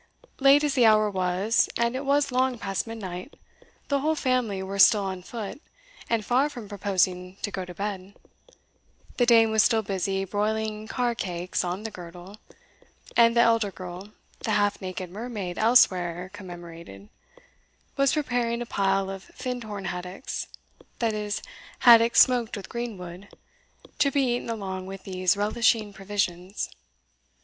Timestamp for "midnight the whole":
2.87-4.15